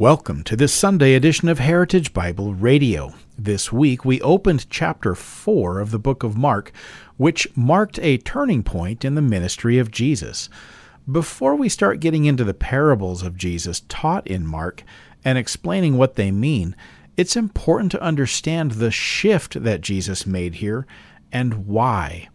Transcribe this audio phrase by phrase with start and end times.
[0.00, 3.14] Welcome to this Sunday edition of Heritage Bible Radio.
[3.36, 6.70] This week we opened chapter 4 of the book of Mark,
[7.16, 10.48] which marked a turning point in the ministry of Jesus.
[11.10, 14.84] Before we start getting into the parables of Jesus taught in Mark
[15.24, 16.76] and explaining what they mean,
[17.16, 20.86] it's important to understand the shift that Jesus made here
[21.32, 22.28] and why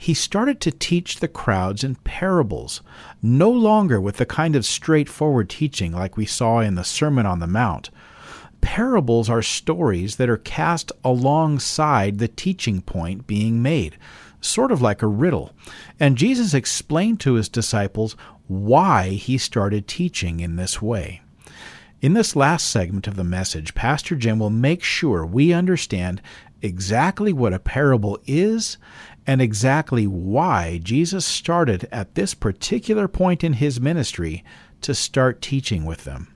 [0.00, 2.80] he started to teach the crowds in parables,
[3.20, 7.38] no longer with the kind of straightforward teaching like we saw in the Sermon on
[7.38, 7.90] the Mount.
[8.62, 13.98] Parables are stories that are cast alongside the teaching point being made,
[14.40, 15.52] sort of like a riddle.
[16.00, 18.16] And Jesus explained to his disciples
[18.48, 21.20] why he started teaching in this way.
[22.00, 26.22] In this last segment of the message, Pastor Jim will make sure we understand
[26.62, 28.78] exactly what a parable is
[29.26, 34.44] and exactly why Jesus started at this particular point in his ministry
[34.80, 36.34] to start teaching with them.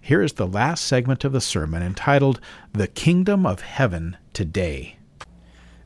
[0.00, 2.40] Here is the last segment of the sermon entitled
[2.72, 4.96] The Kingdom of Heaven Today.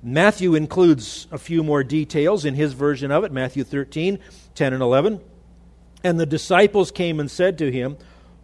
[0.02, 4.18] Matthew includes a few more details in his version of it, Matthew 13,
[4.54, 5.20] 10 and 11.
[6.04, 7.96] And the disciples came and said to him,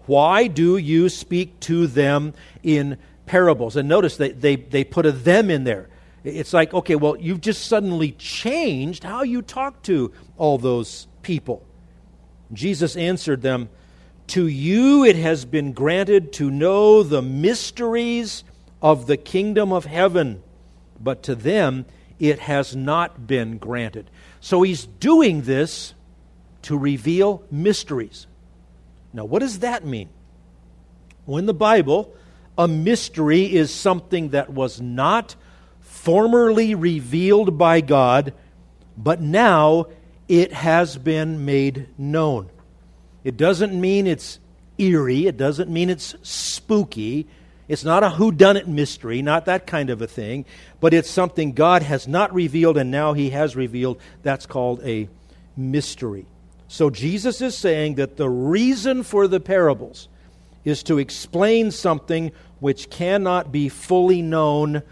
[0.07, 2.97] Why do you speak to them in
[3.31, 3.77] parables?
[3.77, 5.89] And notice they, they, they put a them in there.
[6.25, 11.65] It's like, okay, well, you've just suddenly changed how you talk to all those people.
[12.53, 13.69] Jesus answered them,
[14.29, 18.43] To you it has been granted to know the mysteries
[18.83, 20.43] of the kingdom of heaven,
[21.01, 21.87] but to them
[22.19, 24.11] it has not been granted.
[24.41, 25.95] So he's doing this
[26.63, 28.27] to reveal mysteries.
[29.13, 30.09] Now, what does that mean?
[31.27, 32.13] Well, in the Bible,
[32.61, 35.35] a mystery is something that was not
[35.81, 38.35] formerly revealed by God,
[38.99, 39.87] but now
[40.29, 42.51] it has been made known.
[43.25, 44.39] It doesn't mean it's
[44.77, 47.27] eerie, it doesn't mean it's spooky.
[47.67, 50.45] It's not a whodunit mystery, not that kind of a thing,
[50.81, 53.99] but it's something God has not revealed and now He has revealed.
[54.23, 55.09] That's called a
[55.57, 56.27] mystery.
[56.69, 60.09] So Jesus is saying that the reason for the parables
[60.65, 64.83] is to explain something which cannot be fully known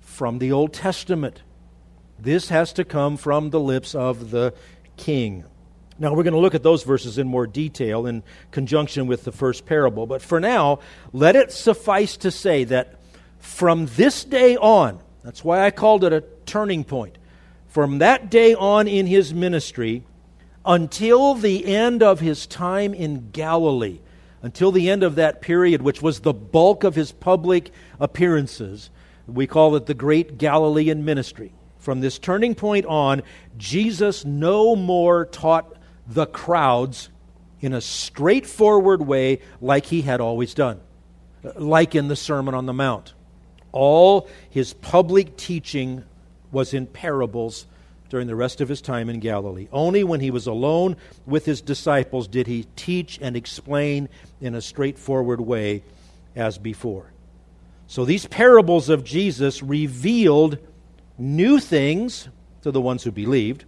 [0.00, 1.42] from the Old Testament.
[2.18, 4.54] This has to come from the lips of the
[4.96, 5.44] king.
[5.98, 9.32] Now, we're going to look at those verses in more detail in conjunction with the
[9.32, 10.06] first parable.
[10.06, 10.80] But for now,
[11.12, 13.00] let it suffice to say that
[13.38, 17.16] from this day on, that's why I called it a turning point,
[17.68, 20.04] from that day on in his ministry
[20.64, 24.00] until the end of his time in Galilee,
[24.42, 28.90] until the end of that period, which was the bulk of his public appearances,
[29.26, 31.52] we call it the Great Galilean Ministry.
[31.78, 33.22] From this turning point on,
[33.56, 35.72] Jesus no more taught
[36.06, 37.10] the crowds
[37.60, 40.80] in a straightforward way like he had always done,
[41.44, 43.14] uh, like in the Sermon on the Mount.
[43.72, 46.04] All his public teaching
[46.52, 47.66] was in parables
[48.08, 49.68] during the rest of his time in Galilee.
[49.72, 50.96] Only when he was alone
[51.26, 54.08] with his disciples did he teach and explain
[54.40, 55.82] in a straightforward way
[56.34, 57.12] as before.
[57.86, 60.58] So these parables of Jesus revealed
[61.18, 62.28] new things
[62.62, 63.64] to the ones who believed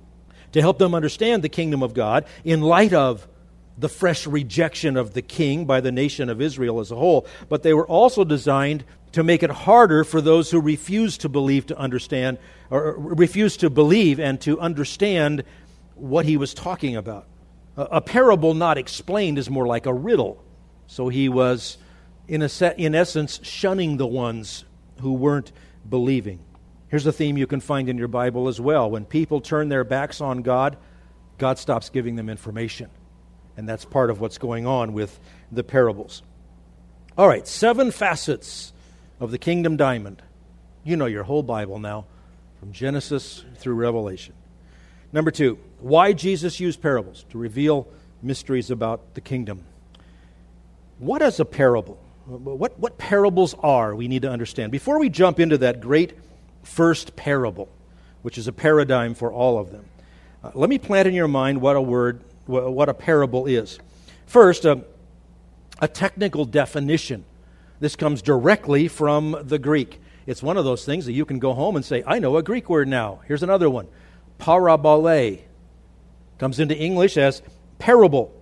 [0.53, 3.29] to help them understand the kingdom of God in light of
[3.77, 7.27] the fresh rejection of the king by the nation of Israel as a whole.
[7.49, 11.67] But they were also designed to make it harder for those who refuse to believe
[11.67, 12.39] to understand,
[12.71, 15.45] or refuse to believe and to understand
[15.95, 17.27] what he was talking about.
[17.77, 20.43] A, parable not explained is more like a riddle.
[20.89, 21.79] So he was
[22.27, 24.65] in, a set, in essence, shunning the ones
[25.01, 25.53] who weren't
[25.89, 26.41] believing.
[26.89, 28.91] Here's a theme you can find in your Bible as well.
[28.91, 30.77] When people turn their backs on God,
[31.37, 32.91] God stops giving them information.
[33.57, 35.19] And that's part of what's going on with
[35.53, 36.23] the parables.
[37.17, 38.73] All right, seven facets
[39.21, 40.23] of the kingdom diamond.
[40.85, 42.07] You know your whole Bible now,
[42.61, 44.35] from Genesis through Revelation.
[45.13, 47.89] Number two, why Jesus used parables to reveal
[48.23, 49.65] mysteries about the kingdom.
[50.99, 51.99] What is a parable?
[52.29, 54.71] what, what parables are, we need to understand.
[54.71, 56.13] Before we jump into that great
[56.63, 57.69] first parable,
[58.21, 59.87] which is a paradigm for all of them,
[60.45, 63.79] uh, let me plant in your mind what a word, what a parable is.
[64.27, 64.77] First, uh,
[65.81, 67.25] a technical definition.
[67.81, 70.01] This comes directly from the Greek.
[70.27, 72.43] it's one of those things that you can go home and say, I know a
[72.43, 73.21] Greek word now.
[73.27, 73.87] Here's another one
[74.39, 75.39] parabole.
[76.39, 77.43] Comes into English as
[77.79, 78.35] parable.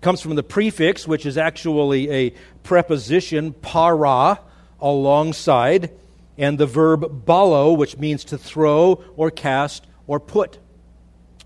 [0.00, 2.30] Comes from the prefix, which is actually a
[2.62, 4.38] preposition, para,
[4.80, 5.90] alongside,
[6.36, 10.58] and the verb balo, which means to throw or cast or put.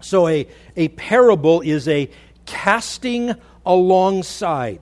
[0.00, 0.46] So a,
[0.76, 2.10] a parable is a
[2.46, 4.80] casting alongside.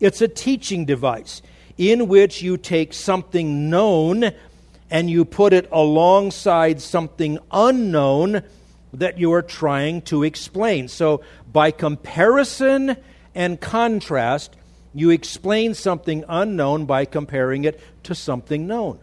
[0.00, 1.42] It's a teaching device
[1.78, 4.30] in which you take something known
[4.90, 8.42] and you put it alongside something unknown
[8.92, 10.86] that you are trying to explain.
[10.86, 12.96] So, by comparison
[13.34, 14.54] and contrast,
[14.94, 18.98] you explain something unknown by comparing it to something known.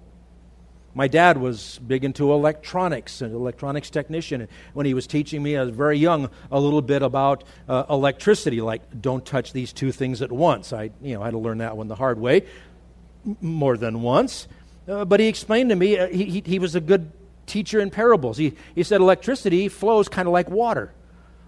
[0.93, 4.41] My dad was big into electronics, an electronics technician.
[4.41, 7.83] And when he was teaching me, I was very young, a little bit about uh,
[7.89, 10.73] electricity, like don't touch these two things at once.
[10.73, 12.45] I, you know, had to learn that one the hard way,
[13.41, 14.47] more than once.
[14.87, 17.11] Uh, but he explained to me, uh, he, he, he was a good
[17.45, 18.37] teacher in parables.
[18.37, 20.93] He, he said electricity flows kind of like water.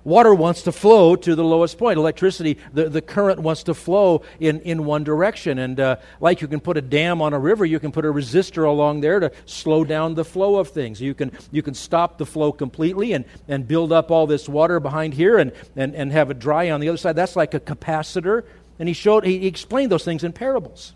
[0.03, 1.97] Water wants to flow to the lowest point.
[1.97, 5.59] Electricity, the, the current wants to flow in, in one direction.
[5.59, 8.11] And uh, like you can put a dam on a river, you can put a
[8.11, 10.99] resistor along there to slow down the flow of things.
[10.99, 14.79] You can, you can stop the flow completely and, and build up all this water
[14.79, 17.15] behind here and, and, and have it dry on the other side.
[17.15, 18.43] That's like a capacitor.
[18.79, 20.93] And he showed, he explained those things in parables.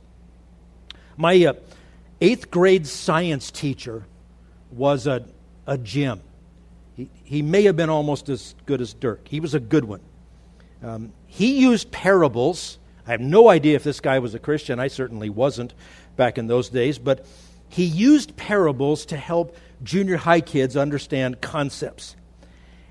[1.17, 1.53] My uh,
[2.19, 4.05] eighth grade science teacher
[4.71, 5.25] was a,
[5.67, 6.21] a Jim.
[6.95, 9.27] He, he may have been almost as good as Dirk.
[9.27, 10.01] He was a good one.
[10.81, 12.79] Um, he used parables.
[13.05, 14.79] I have no idea if this guy was a Christian.
[14.79, 15.73] I certainly wasn't
[16.15, 16.97] back in those days.
[16.97, 17.25] But
[17.67, 22.15] he used parables to help junior high kids understand concepts.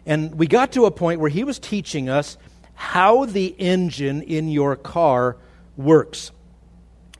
[0.05, 2.37] And we got to a point where he was teaching us
[2.75, 5.37] how the engine in your car
[5.77, 6.31] works.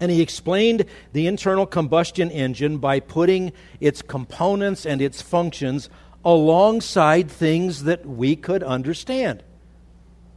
[0.01, 5.89] And he explained the internal combustion engine by putting its components and its functions
[6.25, 9.43] alongside things that we could understand.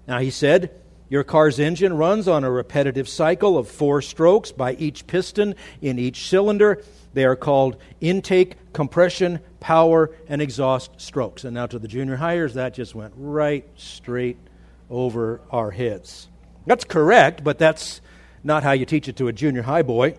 [0.08, 0.72] Now, he said,
[1.10, 5.98] your car's engine runs on a repetitive cycle of four strokes by each piston in
[6.00, 6.84] each cylinder.
[7.14, 11.46] They are called intake, compression, power, and exhaust strokes.
[11.46, 14.38] And now to the junior hires, that just went right straight
[14.90, 16.28] over our heads.
[16.66, 18.02] That's correct, but that's
[18.44, 20.16] not how you teach it to a junior high boy.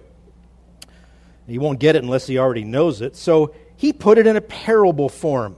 [1.47, 3.17] He won't get it unless he already knows it.
[3.17, 5.57] So he put it in a parable form.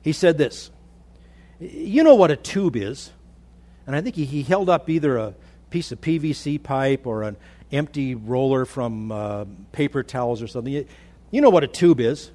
[0.00, 0.70] He said this
[1.58, 3.10] You know what a tube is.
[3.84, 5.34] And I think he, he held up either a
[5.70, 7.36] piece of PVC pipe or an
[7.72, 10.86] empty roller from uh, paper towels or something.
[11.32, 12.30] You know what a tube is.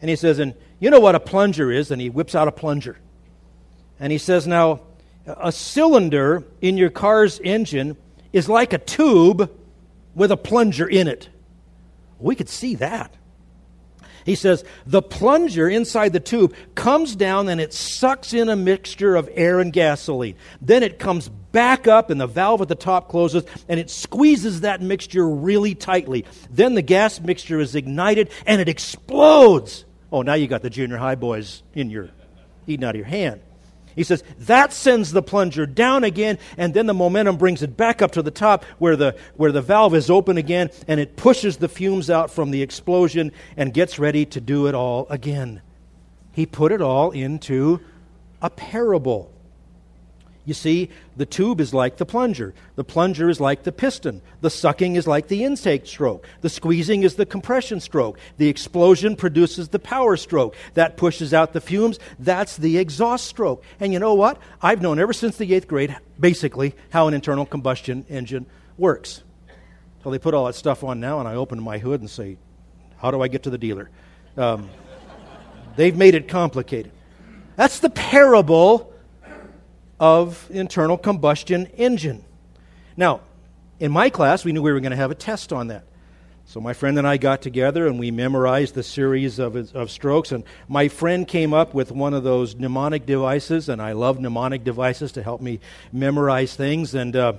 [0.00, 1.90] And he says, And you know what a plunger is.
[1.90, 2.98] And he whips out a plunger.
[4.00, 4.80] And he says, Now,
[5.26, 7.98] a cylinder in your car's engine
[8.32, 9.50] is like a tube
[10.14, 11.28] with a plunger in it.
[12.18, 13.14] We could see that.
[14.24, 19.16] He says, the plunger inside the tube comes down and it sucks in a mixture
[19.16, 20.36] of air and gasoline.
[20.60, 24.62] Then it comes back up and the valve at the top closes and it squeezes
[24.62, 26.24] that mixture really tightly.
[26.50, 29.84] Then the gas mixture is ignited and it explodes.
[30.10, 32.10] Oh, now you got the junior high boys in your
[32.66, 33.40] eating out of your hand.
[33.96, 38.02] He says that sends the plunger down again, and then the momentum brings it back
[38.02, 41.56] up to the top where the, where the valve is open again, and it pushes
[41.56, 45.62] the fumes out from the explosion and gets ready to do it all again.
[46.32, 47.80] He put it all into
[48.40, 49.31] a parable.
[50.44, 52.52] You see, the tube is like the plunger.
[52.74, 54.22] The plunger is like the piston.
[54.40, 56.26] The sucking is like the intake stroke.
[56.40, 58.18] The squeezing is the compression stroke.
[58.38, 60.56] The explosion produces the power stroke.
[60.74, 62.00] That pushes out the fumes.
[62.18, 63.62] That's the exhaust stroke.
[63.78, 64.38] And you know what?
[64.60, 68.46] I've known ever since the eighth grade, basically, how an internal combustion engine
[68.76, 69.22] works.
[70.02, 72.36] So they put all that stuff on now, and I open my hood and say,
[72.96, 73.90] How do I get to the dealer?
[74.36, 74.68] Um,
[75.76, 76.90] they've made it complicated.
[77.54, 78.91] That's the parable
[80.02, 82.24] of internal combustion engine.
[82.96, 83.20] Now,
[83.78, 85.84] in my class, we knew we were going to have a test on that.
[86.44, 90.32] So my friend and I got together and we memorized the series of, of strokes.
[90.32, 94.64] And my friend came up with one of those mnemonic devices, and I love mnemonic
[94.64, 95.60] devices to help me
[95.92, 96.96] memorize things.
[96.96, 97.34] And uh,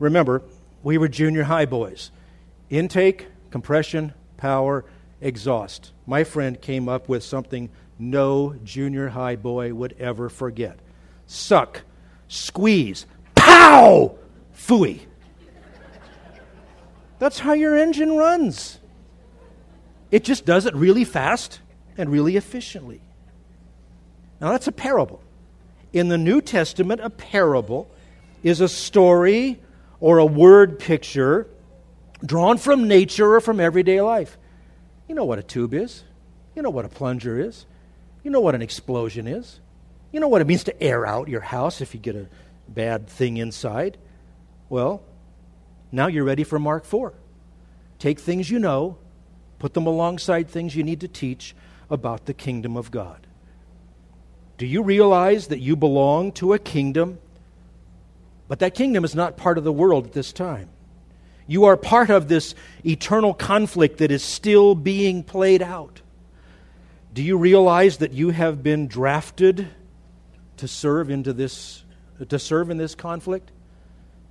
[0.00, 0.42] remember,
[0.82, 2.10] we were junior high boys.
[2.68, 4.84] Intake, compression, power,
[5.20, 5.92] exhaust.
[6.04, 10.80] My friend came up with something no junior high boy would ever forget.
[11.28, 11.82] Suck,
[12.32, 14.16] squeeze, pow,
[14.56, 15.00] fooey.
[17.18, 18.80] That's how your engine runs.
[20.10, 21.60] It just does it really fast
[21.98, 23.02] and really efficiently.
[24.40, 25.22] Now, that's a parable.
[25.92, 27.90] In the New Testament, a parable
[28.42, 29.60] is a story
[30.00, 31.46] or a word picture
[32.24, 34.38] drawn from nature or from everyday life.
[35.06, 36.02] You know what a tube is.
[36.56, 37.66] You know what a plunger is.
[38.24, 39.60] You know what an explosion is.
[40.12, 42.28] You know what it means to air out your house if you get a
[42.68, 43.96] bad thing inside.
[44.68, 45.02] Well,
[45.90, 47.14] now you're ready for Mark 4.
[47.98, 48.98] Take things you know,
[49.58, 51.54] put them alongside things you need to teach
[51.88, 53.26] about the kingdom of God.
[54.58, 57.18] Do you realize that you belong to a kingdom?
[58.48, 60.68] But that kingdom is not part of the world at this time.
[61.46, 62.54] You are part of this
[62.84, 66.02] eternal conflict that is still being played out.
[67.14, 69.68] Do you realize that you have been drafted
[70.62, 71.82] to serve into this
[72.28, 73.50] to serve in this conflict?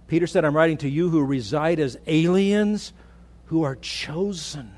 [0.07, 2.93] Peter said, I'm writing to you who reside as aliens
[3.47, 4.71] who are chosen.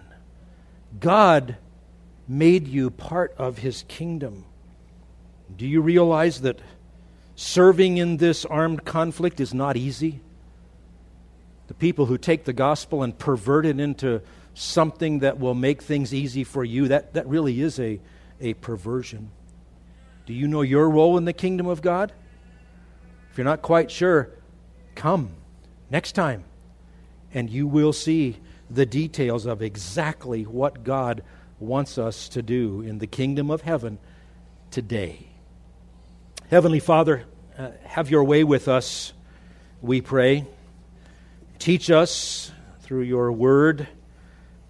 [0.99, 1.57] God
[2.27, 4.45] made you part of his kingdom.
[5.55, 6.59] Do you realize that
[7.35, 10.21] serving in this armed conflict is not easy?
[11.67, 14.21] The people who take the gospel and pervert it into
[14.55, 17.99] something that will make things easy for you, that, that really is a,
[18.41, 19.29] a perversion.
[20.25, 22.13] Do you know your role in the kingdom of God?
[23.31, 24.29] If you're not quite sure,
[24.95, 25.31] come
[25.89, 26.43] next time
[27.33, 28.37] and you will see
[28.69, 31.23] the details of exactly what God
[31.59, 33.97] wants us to do in the kingdom of heaven
[34.71, 35.27] today.
[36.49, 37.25] Heavenly Father,
[37.57, 39.13] uh, have your way with us,
[39.81, 40.45] we pray.
[41.59, 42.51] Teach us
[42.81, 43.87] through your word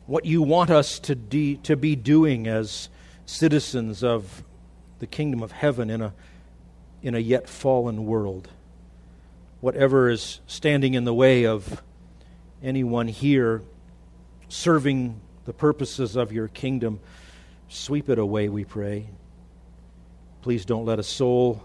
[0.06, 2.90] what you want us to, de- to be doing as
[3.26, 4.44] citizens of
[5.04, 6.14] the kingdom of heaven in a,
[7.02, 8.48] in a yet fallen world.
[9.60, 11.84] Whatever is standing in the way of
[12.64, 13.62] anyone here
[14.48, 17.02] serving the purposes of your kingdom,
[17.68, 19.10] sweep it away, we pray.
[20.42, 21.62] Please don't let a soul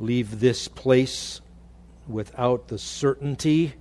[0.00, 1.40] leave this place
[2.08, 3.74] without the certainty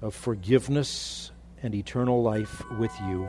[0.00, 1.32] of forgiveness
[1.64, 3.28] and eternal life with you.